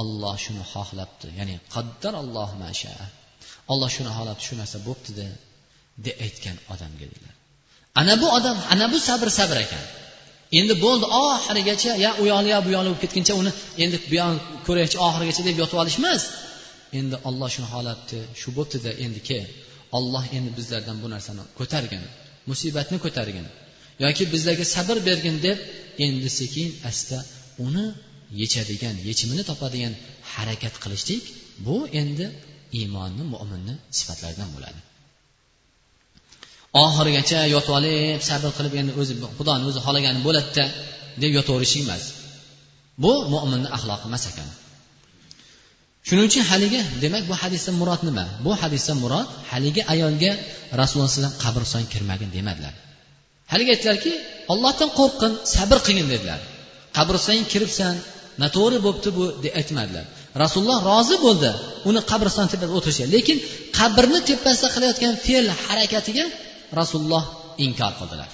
[0.00, 1.26] olloh shuni xohlabdi.
[1.38, 2.94] Ya'ni qaddar alloh masha
[3.72, 5.26] olloh shuni xohlabdi shu narsa bo'ptida
[6.04, 7.34] deb aytgan odamga dedilar.
[8.00, 9.84] Ana bu odam ana bu sabr sabr ekan.
[10.58, 14.40] Endi bo'ldi oxirigacha ya u yoqli ya bu yoqli bo'lib ketguncha uni endi bu yog'ini
[14.66, 16.22] ko'raychi oxirigacha deb yotib olish emas
[16.98, 19.46] endi olloh shuni holatni shu bo'libdida endi kel
[19.98, 22.02] olloh endi bizlardan bu narsani ko'targin
[22.50, 23.46] musibatni ko'targin
[24.04, 25.58] yoki bizlarga sabr bergin deb
[26.06, 27.18] endi sekin asta
[27.66, 27.86] uni
[28.40, 29.94] yechadigan yechimini topadigan
[30.34, 31.22] harakat qilishlik
[31.66, 32.26] bu endi
[32.78, 34.80] iymonni mo'minni sifatlaridan bo'ladi.
[36.80, 40.64] Oxirigacha yotib olib sabr qilib endi o'zi xudoni o'zi xohlagani bo'ladida
[41.22, 42.04] deb yotaverishlik emas.
[43.02, 44.48] Bu mo'minni axloqi emas ekan.
[46.06, 48.24] Shuning uchun haligi demak bu hadisdan murod nima?
[48.46, 50.32] Bu hadisdan murod haligi ayolga
[50.80, 52.74] rasululloh alayhi qabriston kirmagin demadilar.
[53.52, 54.12] Haligi aytdilarki
[54.52, 56.40] ollohdan qo'rqqin sabr qilgin dedilar.
[56.96, 57.94] Qabristonga kiribsan
[58.42, 60.04] noto'g'ri bo'libdi bu deb aytmadilar.
[60.42, 61.50] Rasululloh rozi bo'ldi
[61.88, 63.06] uni qabriston tepasida o'tirishga.
[63.14, 63.36] Lekin
[63.78, 66.24] qabrni tepasida qilayotgan fe'l harakatiga
[66.80, 67.24] rasululloh
[67.66, 68.30] inkor qildilar.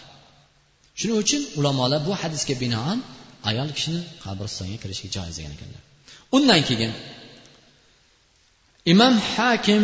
[0.98, 2.98] Shuning uchun ulamolar bu hadisga binoan
[3.50, 5.82] ayol kishini qabristonga kirishga joiz degan ekanlar.
[6.36, 6.92] Undan keyin
[8.92, 9.82] imom hakim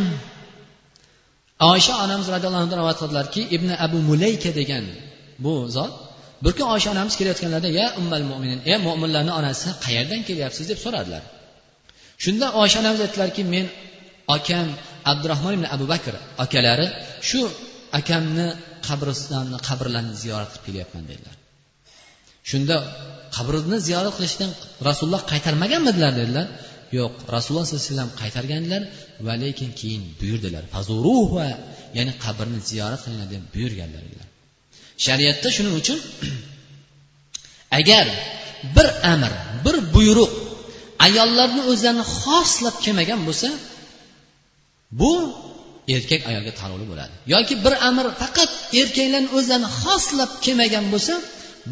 [1.73, 4.85] oysha onamiz roziyallohu anhu rivoyat qildilarki ibn abu mulayka degan
[5.45, 5.93] bu zot
[6.45, 10.65] bir kun oysha onamiz kelayotganlarida ya ummal mo'minin ey mo'minlarni onasi qayerdan kelyapsiz?
[10.71, 11.23] deb so'radilar.
[12.25, 13.67] Shunda oysha onamiz aytdilarki men
[14.37, 14.69] akam
[15.11, 16.15] abdurahmon ibn abu bakr
[16.45, 16.87] akalari
[17.29, 17.41] shu
[18.01, 18.47] akamni
[18.87, 21.37] qabristonni qabrlarini ziyorat qilib kelyapman dedilar.
[22.51, 22.77] Shunda
[23.37, 24.51] qabrini ziyorat qilishdan
[24.89, 26.47] rasululloh qaytarmaganmidilar dedilar.
[26.99, 28.83] Yo'q rasululloh sollallohu alayhi vasallam qaytargandilar
[29.27, 30.63] va lekin keyin buyurdilar.
[30.75, 31.49] Fazuruha
[31.97, 34.29] ya'ni qabrni ziyorat qilinglar deb buyurganlar dedilar.
[35.07, 35.99] Shariatda shuning uchun
[37.81, 38.07] agar
[38.77, 39.33] bir amr
[39.65, 40.33] bir buyruq
[41.07, 43.49] ayollarni o'zlarini xoslab kelmagan bo'lsa
[45.01, 45.13] bu
[45.95, 47.13] erkak ayolga taalluqli bo'ladi.
[47.35, 51.15] Yoki bir amr faqat erkaklarni o'zlarini xoslab kelmagan bo'lsa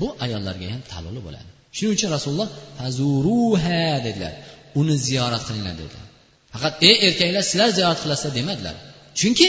[0.01, 1.49] bu ayollarga ham taalluqli bo'ladi.
[1.77, 2.49] Shuning uchun rasululloh
[2.79, 4.35] fazuruha dedilar.
[4.81, 6.07] Uni ziyorat qilinglar dedilar.
[6.53, 8.75] Faqat ey erkaklar sizlar ziyorat qilasizlar demadilar.
[9.21, 9.49] Chunki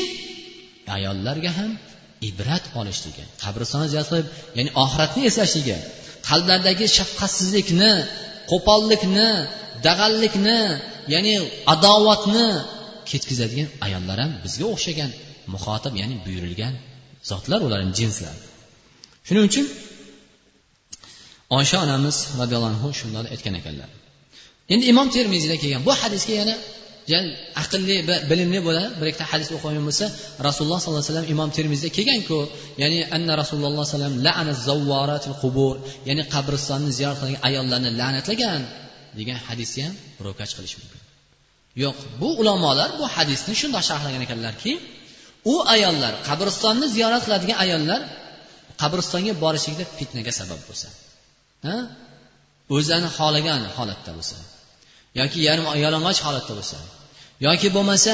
[0.98, 1.72] ayollarga ham
[2.30, 5.78] ibrat olishligi qabristonni ziyorat qilib ya'ni oxiratni eslashligi
[6.30, 7.94] qalblaridagi shafqatsizlikni
[8.52, 9.30] qo'pollikni
[9.88, 10.60] dag'allikni
[11.14, 11.36] ya'ni
[11.74, 12.48] adovatni
[13.12, 15.12] ketkazadigan ayollar ham bizga o'xshagan
[15.54, 16.74] muxotab ya'ni buyurilgan
[17.30, 18.36] zotlar ularni jinslar.
[19.28, 19.66] Shuning uchun
[21.58, 23.90] oysha onamiz roziyallohu anhu shunday aytgan ekanlar.
[24.74, 26.56] Endi imom termiziyda kelgan bu hadisga yana
[27.64, 28.90] aqlli va bilimli bo'ladi.
[29.00, 30.06] Bir ikkita hadis o'qigan bo'lsa
[30.48, 32.40] rasululloh sollallohu alayhi vasallam imom termizda kelganku
[32.82, 34.14] ya'ni anna rasululloh sallam
[35.44, 35.74] qubur
[36.10, 38.62] ya'ni qabristonni ziyorat qilgan ayollarni la'natlagan
[39.20, 41.03] degan hadisni ham ro'kach qilish mumkin.
[41.84, 44.72] Yo'q bu ulamolar bu hadisni shundoq sharhlagan ekanlarki
[45.54, 48.02] u ayollar qabristonni ziyorat qiladigan ayollar
[48.82, 50.88] qabristonga borishlikda fitnaga sabab bo'lsa
[52.76, 54.38] o'zlarini xohlagan holatda bo'lsa
[55.20, 56.78] yoki yarim yalang'och holatda bo'lsa
[57.48, 58.14] yoki bo'lmasa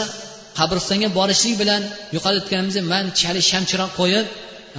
[0.60, 1.82] qabristonga borishlik bilan
[2.16, 4.26] yuqorida aytganimizdek man chali shamchiroq qo'yib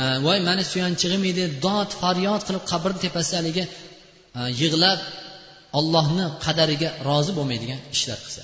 [0.02, 3.64] e, voy mani suyanchig'im edi dod faryod qilib qabrni tepasida haligi
[4.38, 4.98] e, yig'lab
[5.78, 8.42] ollohni qadariga rozi bo'lmaydigan ishlar qilsa.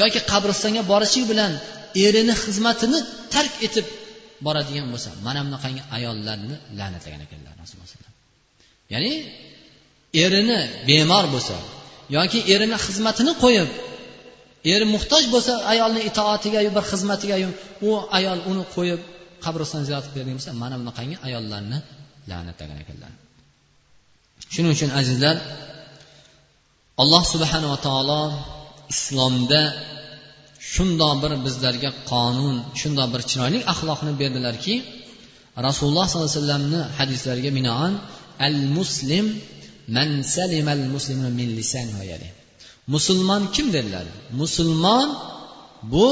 [0.00, 1.52] Yoki qabristonga borishing bilan
[2.06, 2.98] erini xizmatini
[3.34, 3.86] tark etib
[4.46, 8.12] boradigan bo'lsa mana bunaqangi ayollarni la'natlagan ekanlar rasululloh
[8.94, 9.12] ya'ni
[10.24, 11.56] erini bemor bo'lsa
[12.16, 13.70] yoki erini xizmatini qo'yib
[14.74, 17.36] eri muhtoj bo'lsa ayolni itoatiga bir xizmatiga
[17.88, 19.00] u ayol uni qo'yib
[19.44, 21.78] qabriston ziyorat qilib bergan bo'lsa mana bunaqangi ayollarni
[22.30, 23.12] la'natlagan ekanlar.
[24.52, 25.36] Shuning uchun azizlar
[27.02, 28.22] alloh subhanava taolo
[28.92, 29.60] islomda
[30.72, 34.74] shundoq bir bizlarga qonun shundoq bir chiroyli axloqni berdilarki
[35.66, 37.92] rasululloh sollallohu alayhi vasallamni hadislariga binoan
[38.46, 39.26] al muslim
[39.96, 41.86] man salimal muslimu min lisan
[42.94, 44.06] musulmon kim dedilar?
[44.40, 45.08] Musulmon
[45.92, 46.08] bu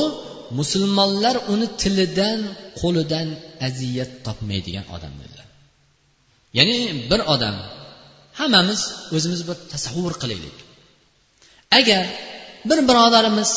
[0.59, 2.41] musulmonlar uni tilidan
[2.81, 3.29] qo'lidan
[3.67, 5.47] aziyat topmaydigan odam dedilar.
[6.59, 6.77] Ya'ni
[7.11, 7.57] bir odam
[8.39, 8.81] hammamiz
[9.17, 10.57] o'zimiz bir tasavvur qilaylik.
[11.79, 12.05] Agar
[12.71, 13.51] bir birodarimiz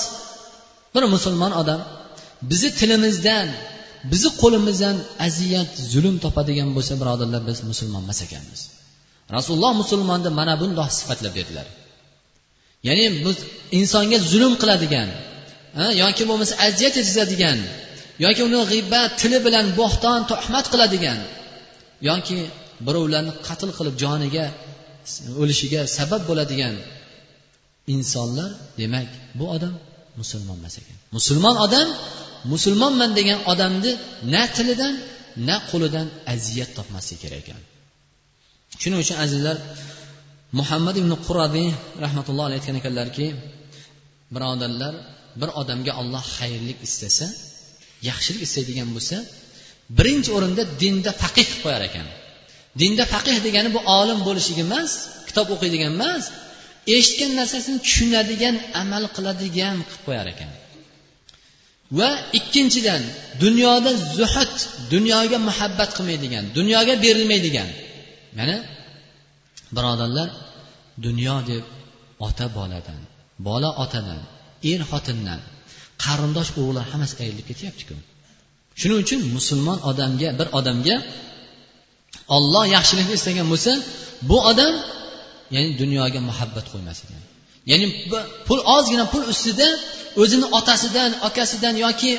[0.96, 1.82] bir musulmon odam
[2.50, 3.48] bizni tilimizdan
[4.12, 4.96] bizni qo'limizdan
[5.28, 8.62] aziyat zulm topadigan bo'lsa birodarlar biz musulmon emas ekanmiz.
[9.36, 11.68] Rasululloh musulmonni mana bundoq sifatlab berdilar.
[12.88, 13.38] Ya'ni biz
[13.80, 15.10] insonga zulm qiladigan
[16.04, 17.60] yoki bo'lmasa aziyat yetkazadigan
[18.26, 21.20] yoki uni g'iybat tili bilan bo'xton tuhmat qiladigan
[22.10, 22.38] yoki
[22.88, 24.46] birovlarni qatl qilib joniga
[25.42, 26.74] o'lishiga sabab bo'ladigan
[27.96, 28.50] insonlar
[28.80, 29.74] demak bu odam
[30.22, 30.98] musulmon emas ekan.
[31.18, 31.88] Musulmon odam
[32.54, 33.92] musulmonman degan odamni
[34.34, 34.94] na tilidan
[35.48, 37.62] na qo'lidan aziyat topmasligi kerak ekan.
[38.82, 39.58] Shuning uchun azizlar
[40.60, 41.70] muhammad ibn quradiy
[42.06, 43.28] rahmatulloh alayhi aytgan ekanlarki
[44.36, 44.94] birodarlar
[45.42, 47.28] bir odamga olloh xayrlik istasa
[48.10, 49.18] yaxshilik istaydigan bo'lsa
[49.98, 52.08] birinchi o'rinda dinda faqih qilib qo'yar ekan.
[52.82, 54.92] Dinda faqih degani bu olim bo'lishlik emas
[55.28, 56.24] kitob o'qiydigan emas
[56.96, 60.52] eshitgan narsasini tushunadigan amal qiladigan qilib qo'yar ekan.
[62.00, 63.02] Va ikkinchidan
[63.44, 64.54] dunyoda zuhud
[64.94, 67.70] dunyoga muhabbat qilmaydigan dunyoga berilmaydigan.
[68.38, 68.56] Mana
[69.76, 70.30] birodarlar
[71.06, 71.64] dunyo deb
[72.28, 73.02] ota boladan
[73.48, 74.22] bola otadan
[74.72, 75.40] er xotindan
[76.04, 77.96] qarindosh urug'lar hammasi ayrilib ketyaptiku.
[78.80, 80.96] Shuning uchun musulmon odamga bir odamga
[82.36, 83.72] olloh yaxshilikni istagan bo'lsa
[84.30, 84.74] bu odam
[85.56, 87.10] ya'ni dunyoga muhabbat qo'ymaslik
[87.72, 87.88] ya'ni
[88.48, 89.68] pul ozgina pul ustida
[90.22, 92.12] o'zini otasidan akasidan yoki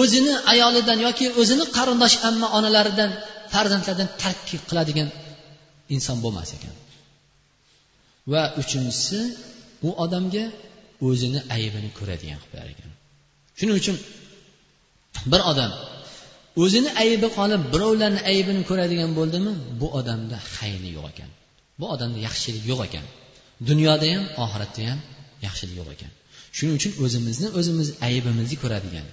[0.00, 3.10] o'zini ayolidan yoki o'zini qarindosh amma onalaridan
[3.52, 4.38] farzandlaridan tark
[4.70, 5.08] qiladigan
[5.94, 6.74] inson bo'lmas ekan.
[8.32, 9.20] Va uchinchisi
[9.88, 10.44] u odamga
[11.08, 12.90] o'zini aybini ko'radigan qilib qo'yar ekan.
[13.58, 13.96] Shuning uchun
[15.32, 15.70] bir odam
[16.62, 19.52] o'zini aybi qolib birovlarni aybini ko'radigan bo'ldimi?
[19.80, 21.30] Bu odamda hayni yo'q ekan.
[21.80, 23.06] Bu odamda yaxshilik yo'q ekan.
[23.68, 24.98] Dunyoda ham oxiratda ham
[25.46, 26.12] yaxshilik yo'q ekan.
[26.56, 29.06] Shuning uchun o'zimizni o'zimiz aybimizni ko'radigan.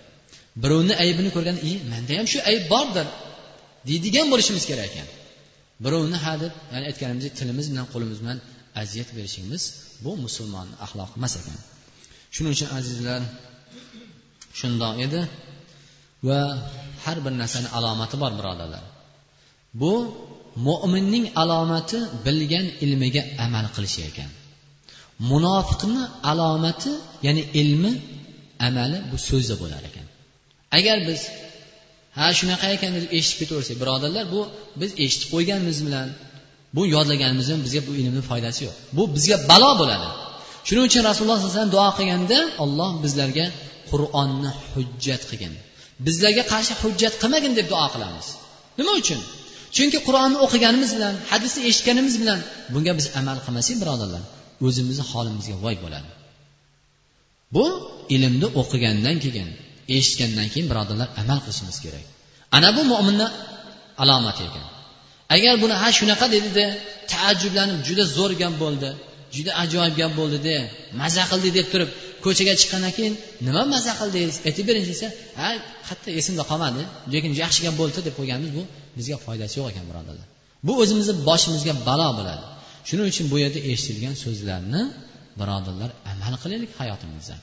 [0.63, 3.08] Birovni aybini ko'rgan i manda ham shu ayb bordir
[3.88, 5.08] deydigan bo'lishimiz kerak ekan.
[5.86, 8.38] Birovni ha deb ya'ni aytganimizdek tilimiz bilan qo'limiz bilan
[8.82, 9.63] aziyat berishimiz
[10.03, 11.58] bu musulmon axloqi emas ekan.
[12.34, 13.21] Shuning uchun azizlar
[14.60, 15.21] shundoq edi
[16.27, 16.39] va
[17.06, 18.84] har bir narsani alomati bor birodarlar.
[19.82, 19.93] Bu
[20.65, 24.30] mo'minning alomati bilgan ilmiga amal qilishi ekan.
[25.32, 26.91] Munofiqni alomati
[27.26, 27.91] ya'ni ilmi
[28.67, 30.08] amali bu so'zda bo'lar ekan.
[30.78, 31.22] Agar biz
[32.17, 34.41] ha shunaqa ekan deb eshitib ketaversak birodarlar bu
[34.82, 36.08] biz eshitib qo'yganimiz bilan
[36.76, 38.76] bu yodlaganimiz bilan bizga bu ilmni foydasi yo'q.
[38.98, 40.08] Bu bizga balo bo'ladi.
[40.67, 43.46] Shuning uchun rasululloh sallallohu alayhi vasallam duo qilganda olloh bizlarga
[43.91, 45.54] qur'onni hujjat qilgin.
[46.08, 48.28] Bizlarga qarshi hujjat qilmagin deb duo qilamiz.
[48.80, 49.20] Nima uchun?
[49.75, 52.39] Chunki qur'onni o'qiganimiz bilan hadisni eshitganimiz bilan
[52.73, 54.23] bunga biz amal qilmasak birodarlar
[54.67, 56.10] o'zimizni holimizga voy bo'ladi.
[57.56, 57.65] Bu
[58.15, 59.49] ilmni o'qigandan keyin
[59.97, 62.06] eshitgandan keyin birodarlar amal qilishimiz kerak.
[62.58, 63.27] Ana bu mo'minni
[64.03, 64.65] alomati ekan.
[65.36, 66.65] Agar buni ha shunaqa dedida
[67.13, 68.89] taajjublanib juda zo'r gap bo'ldi
[69.36, 70.56] juda ajoyib gap bo'ldida
[71.01, 71.89] maza qildi deb turib
[72.25, 73.13] ko'chaga chiqqandan keyin
[73.47, 75.08] nima maza qildingiz aytib bering desa
[75.39, 75.47] ha
[75.88, 76.82] qayerda esimda qolmadi
[77.13, 78.63] lekin yaxshi gap bo'ldi deb qo'yganmiz bu
[78.98, 80.27] bizga foydasi yo'q ekan birodarlar
[80.66, 82.44] bu o'zimizni boshimizga balo bo'ladi
[82.88, 84.83] shuning uchun bu yerda eshitilgan so'zlarni
[85.40, 87.37] birodarlar amal qilaylik hayotimizda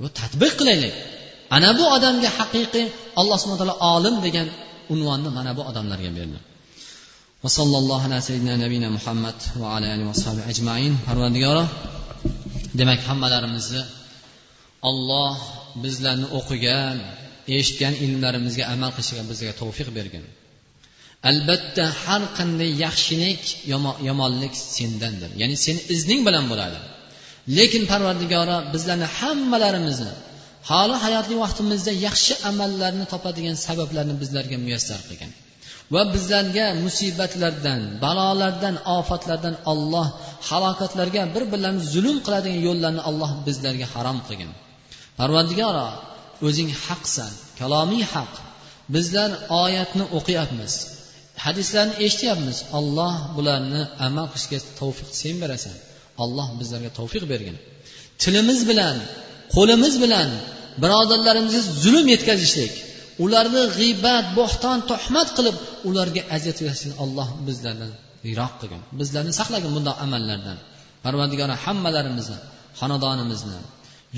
[0.00, 0.94] bu tadbiq qilaylik
[1.56, 2.86] ana bu odamga haqiqiy
[3.20, 4.46] alloh subhana taolo olim degan
[4.94, 6.38] unvonni mana bu odamlarga berdi
[7.44, 11.64] وصلى الله على سيدنا نبينا محمد وعلى آله وصحبه أجمعين parvardigoro
[12.78, 13.82] demak hammalarimizni
[14.88, 15.34] olloh
[15.84, 16.96] bizlarni o'qigan
[17.56, 20.24] eshitgan ilmlarimizga amal qilishga bizga tavfiq bergin
[21.29, 23.43] Albatta har qanday yaxshilik
[24.09, 25.29] yomonlik sendandir.
[25.41, 26.79] Ya'ni seni izning bilan bo'ladi.
[27.57, 30.13] Lekin parvardigoro bizlarni hammalarimizni
[30.69, 35.31] hali hayotli vaqtimizda yaxshi amallarni topadigan sabablarni bizlarga muyassar qilgin
[35.93, 40.07] va bizlarga musibatlardan balolardan ofatlardan olloh
[40.49, 44.51] halokatlarga bir birlarini zulm qiladigan yo'llarni alloh bizlarga harom qilgin
[45.19, 45.87] parvardigoro
[46.47, 48.33] o'zing haqsan kalomiy haq.
[48.95, 49.29] Bizlar
[49.63, 50.73] oyatni o'qiyapmiz.
[51.43, 52.57] Hadislarni eshityapmiz.
[52.77, 55.75] Olloh bularni amal qilishga tavfiq sen berasan.
[56.23, 57.57] Alloh bizlarga tavfiq bergin.
[58.21, 58.97] Tilimiz bilan
[59.55, 60.29] qo'limiz bilan
[60.83, 62.73] birodarlarimizga zulm yetkazishlik
[63.23, 65.55] ularni g'iybat bo'xton tuhmat qilib
[65.89, 67.91] ularga aziyat berishlikni alloh bizlardan
[68.29, 68.81] yiroq qilgin.
[68.99, 70.57] Bizlarni saqlagin bundoq amallardan.
[71.05, 72.37] Parvardigora hammalarimizni
[72.79, 73.59] xonadonimizni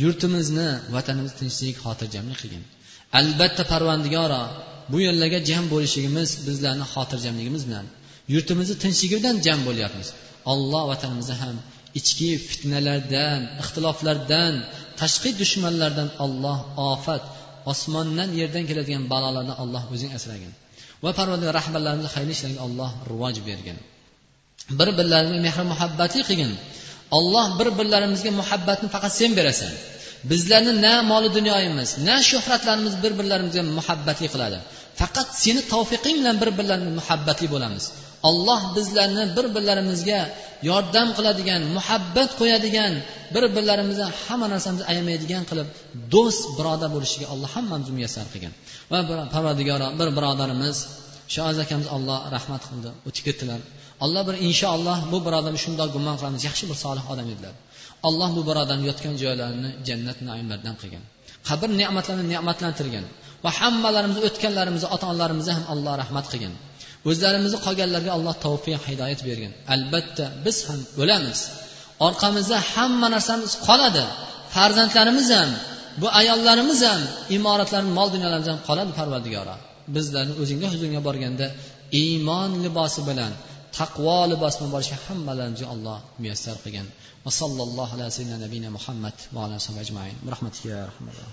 [0.01, 2.63] yurtimizni vatanimizni tinchlik xotirjamlik qilgin.
[3.19, 4.41] Albatta parvandigoro
[4.91, 7.85] bu yerlarga jam bo'lishligimiz bizlarni xotirjamligimiz bilan
[8.33, 10.07] yurtimizni tinchligidan jam bo'lyapmiz.
[10.53, 11.55] Alloh vatanimizni ham
[11.99, 14.53] ichki fitnalardan ixtiloflardan
[15.01, 16.57] tashqi dushmanlardan olloh
[16.91, 17.23] ofat
[17.71, 20.51] osmondan yerdan keladigan balolardan alloh o'zing asragin.
[21.03, 23.77] Va parvardigor rahbarlarimizni xayr ishlariga alloh rivoj bergin.
[24.79, 26.51] Bir birlarini mehr muhabbatli qilgin.
[27.17, 29.73] Olloh bir birlarimizga muhabbatni faqat sen berasan.
[30.31, 34.57] Bizlarni na moli dunyoyimiz na shuhratlarimiz bir birlarimizga muhabbatli qiladi.
[34.99, 37.83] Faqat seni tavfiqing bilan bir birlarimizga muhabbatli bo'lamiz.
[38.29, 40.19] Olloh bizlarni bir birlarimizga
[40.69, 42.93] yordam qiladigan muhabbat qo'yadigan
[43.33, 45.67] bir birlarimizni hamma narsamizni ayamaydigan qilib
[46.13, 48.53] do'st birodar bo'lishiga alloh hammamizni muyassar qilgan.
[48.91, 48.99] Va
[49.33, 50.77] parvardigoro bir birodarimiz
[51.35, 53.59] shoaz akamiz alloh rahmat qildi o'tib ketdilar.
[54.05, 57.53] Alloh bir inshaalloh bu birodarni shundoq gumon qilamiz yaxshi bir solih odam edilar.
[58.07, 61.03] Alloh bu birodarni yotgan joylarini jannat naimlardan qilgan.
[61.49, 63.05] Qabr ne'matlarini ne'matlantirgan
[63.43, 66.53] va hammalarimizni o'tganlarimizni ota onalarimizni ham alloh rahmat qilgan.
[67.09, 69.51] O'zlarimizni qolganlarga alloh tavfiq hidoyat bergan.
[69.73, 71.39] Albatta biz ham o'lamiz.
[72.07, 74.03] Orqamizda hamma narsamiz qoladi.
[74.55, 75.49] Farzandlarimiz ham
[76.01, 77.01] bu ayollarimiz ham
[77.37, 79.55] imoratlarimiz mol dunyolarimiz ham qoladi parvardigoro
[79.95, 81.45] bizlarni o'zingga huzuringga borganda
[82.01, 83.31] iymon libosi bilan
[83.79, 86.87] taqvo libosini borishga hammalarimizga alloh muyassar qilgin
[87.25, 91.31] va sallallohu ala sayyidina nabiyina muhammad va ala ajmain rahmatiga rahmatulloh